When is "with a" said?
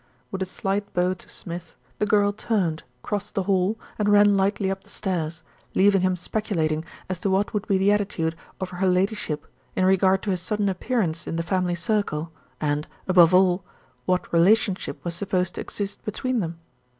0.31-0.47